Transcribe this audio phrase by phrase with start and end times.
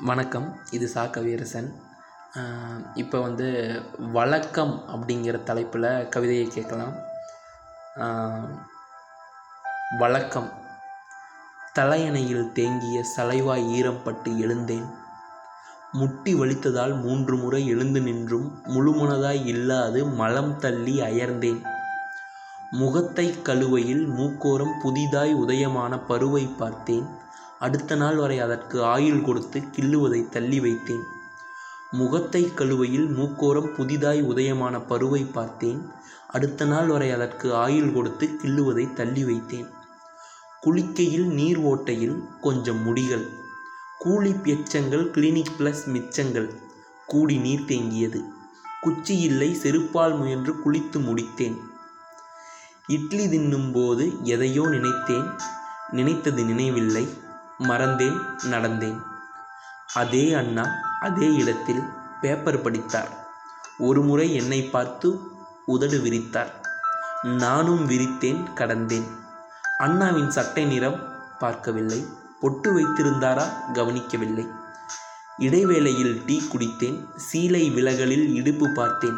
[0.00, 0.58] வணக்கம்.
[0.70, 1.04] இது சா.
[1.04, 1.74] கவியரசன்.
[2.94, 6.92] இப்போ வந்து வழக்கம் அப்படிங்கிற தலைப்பில் கவிதையை கேட்கலாம்.
[9.98, 10.52] வழக்கம்.
[11.72, 14.84] தலையணையில் தேங்கிய சலைவாய் ஈரம் பட்டு எழுந்தேன்.
[15.92, 21.66] முட்டி வலித்ததால் மூன்று முறை எழுந்து நின்றும் முழுமனதாய் இல்லாது மலம் தள்ளி அயர்ந்தேன்.
[22.70, 27.24] முகத்தை கழுவையில் மூக்கோரம் புதிதாய் உதயமான பருவை பார்த்தேன்.
[27.60, 31.04] அடுத்த நாள் வரை அதற்கு ஆயுள் கொடுத்து கிள்ளுவதை தள்ளி வைத்தேன்.
[31.90, 35.90] முகத்தை கழுவையில் மூக்கோரம் புதிதாய் உதயமான பருவை பார்த்தேன்.
[36.28, 39.70] அடுத்த நாள் வரை அதற்கு ஆயுள் கொடுத்து கிள்ளுவதை தள்ளி வைத்தேன்.
[40.60, 43.26] குளிக்கையில் நீர் ஓட்டையில் கொஞ்சம் முடிகள்.
[43.98, 46.54] கூலி எச்சங்கள் கிளினிக் ப்ளஸ் மிச்சங்கள்.
[47.06, 48.22] கூடி நீர் தேங்கியது.
[48.80, 51.56] குச்சி இல்லை செருப்பால் முயன்று குளித்து முடித்தேன்.
[52.86, 55.28] இட்லி தின்னும்போது எதையோ நினைத்தேன்.
[55.90, 57.24] நினைத்தது நினைவில்லை.
[57.58, 58.20] மறந்தேன்
[58.50, 59.02] நடந்தேன்.
[59.94, 60.66] அதே அண்ணா
[61.00, 61.82] அதே இடத்தில்
[62.20, 63.08] பேப்பர் படித்தார்.
[63.78, 65.20] ஒருமுறை என்னை பார்த்து
[65.66, 66.52] உதடு விரித்தார்.
[67.22, 69.06] நானும் விரித்தேன் கடந்தேன்.
[69.78, 71.00] அண்ணாவின் சட்டை நிறம்
[71.38, 72.06] பார்க்கவில்லை.
[72.40, 74.48] பொட்டு வைத்திருந்தாரா கவனிக்கவில்லை.
[75.38, 77.08] இடைவேளையில் டீ குடித்தேன்.
[77.16, 79.16] சீலை விலகலில் இடுப்பு பார்த்தேன்.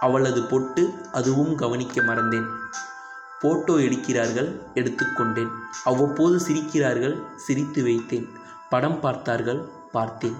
[0.00, 2.46] அவளது பொட்டு அதுவும் கவனிக்க மறந்தேன்.
[3.42, 5.50] போட்டோ எடுக்கிறார்கள் எடுத்துக்கொண்டேன்
[5.84, 8.26] அவ்வப்போது சிரிக்கிறார்கள் சிரித்து வைத்தேன்.
[8.72, 9.60] படம் பார்த்தார்கள்
[9.92, 10.36] பார்த்தேன்.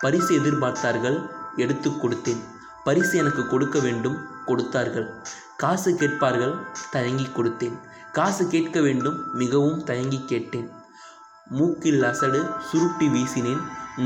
[0.00, 1.18] பரிசு எதிர்பார்த்தார்கள்
[1.56, 2.40] எடுத்து கொடுத்தேன்.
[2.84, 5.08] பரிசு எனக்கு கொடுக்க வேண்டும் கொடுத்தார்கள்.
[5.56, 6.54] காசு கேட்பார்கள்
[6.90, 7.76] தயங்கி கொடுத்தேன்.
[8.12, 10.70] காசு கேட்க வேண்டும் மிகவும் தயங்கி கேட்டேன்.
[11.58, 12.40] மூக்கில் அசடு
[12.70, 13.62] சுருட்டி வீசினேன்.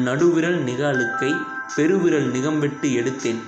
[0.06, 1.32] நடுவிரல் நிக அழுக்கை
[1.76, 3.40] பெருவிரல் நிகம்பெட்டு எடுத்தேன்.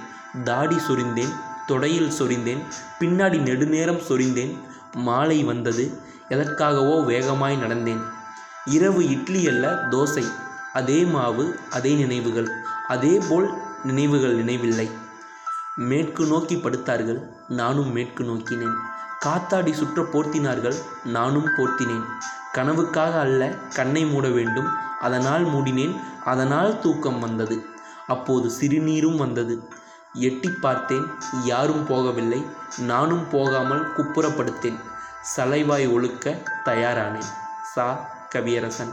[0.45, 1.35] தாடி சொரிந்தேன்
[1.69, 2.63] தொடையில் சொரிந்தேன்.
[3.01, 4.53] பின்னாடி நெடுநேரம் சொரிந்தேன்.
[4.95, 6.01] மாலை வந்தது.
[6.29, 8.03] எதற்காகவோ வேகமாய் நடந்தேன்.
[8.65, 10.25] இரவு இட்லி அல்ல தோசை.
[10.73, 12.49] அதே மாவு அதே நினைவுகள்.
[12.89, 13.51] அதே போல்
[13.85, 14.91] நினைவுகள் நினைவில்லை.
[15.77, 17.23] மேற்கு நோக்கி படுத்தார்கள்.
[17.49, 18.75] நானும் மேற்கு நோக்கினேன்.
[19.27, 20.75] காத்தாடி சுற்ற போர்த்தினார்கள்.
[21.05, 22.05] நானும் போர்த்தினேன்.
[22.55, 24.69] கனவுக்காக அல்ல கண்ணை மூட வேண்டும்.
[25.01, 26.01] அதனால் மூடினேன்.
[26.25, 27.65] அதனால் தூக்கம் வந்தது.
[28.07, 29.69] அப்போது சிறுநீரும் வந்தது.
[30.19, 31.07] எட்டி பார்த்தேன்
[31.45, 32.47] யாரும் போகவில்லை
[32.79, 34.81] நானும் போகாமல் குப்புறப்படுத்தேன்
[35.37, 37.31] சலைவாய் ஒழுக்க தயாரானேன்
[37.75, 38.11] சா.
[38.29, 38.93] கவியரசன்.